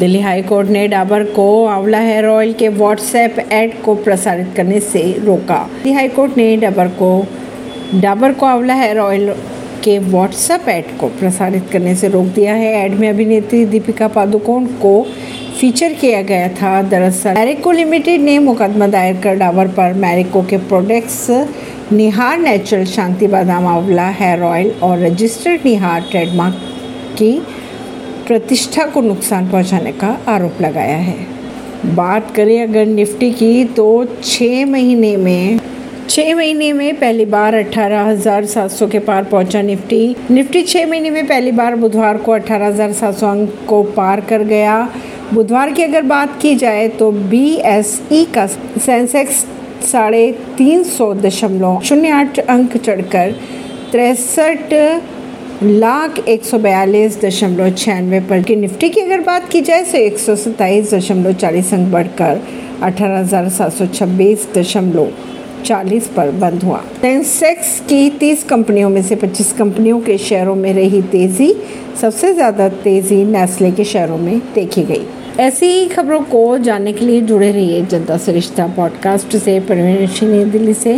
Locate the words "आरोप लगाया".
30.28-30.96